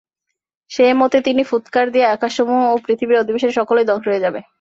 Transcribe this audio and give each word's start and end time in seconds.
সে 0.71 0.85
মতে 0.93 1.17
তিনি 1.21 1.41
ফুৎকার 1.43 1.85
দিলে 1.91 2.07
আকাশসমূহ 2.07 2.61
ও 2.73 2.75
পৃথিবীর 2.85 3.21
অধিবাসীরা 3.21 3.57
সকলেই 3.59 3.87
ধ্বংস 3.87 4.05
হয়ে 4.07 4.23
যাবে। 4.25 4.39